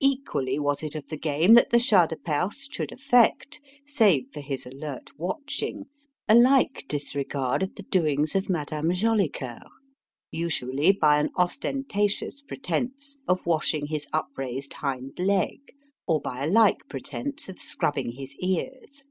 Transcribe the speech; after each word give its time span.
Equally 0.00 0.58
was 0.58 0.82
it 0.82 0.94
of 0.94 1.06
the 1.08 1.18
game 1.18 1.52
that 1.52 1.68
the 1.68 1.78
Shah 1.78 2.06
de 2.06 2.16
Perse 2.16 2.66
should 2.72 2.92
affect 2.92 3.60
save 3.84 4.26
for 4.32 4.40
his 4.40 4.64
alert 4.64 5.10
watching 5.18 5.84
a 6.26 6.34
like 6.34 6.86
disregard 6.88 7.62
of 7.62 7.74
the 7.74 7.82
doings 7.82 8.34
of 8.34 8.48
Madame 8.48 8.90
Jolicoeur: 8.94 9.60
usually 10.32 10.92
by 10.92 11.20
an 11.20 11.28
ostentatious 11.36 12.40
pretence 12.40 13.18
of 13.28 13.44
washing 13.44 13.88
his 13.88 14.06
upraised 14.14 14.72
hind 14.72 15.12
leg, 15.18 15.58
or 16.06 16.22
by 16.22 16.42
a 16.44 16.48
like 16.48 16.88
pretence 16.88 17.50
of 17.50 17.58
scrubbing 17.58 18.12
his 18.12 18.34
ears. 18.36 19.04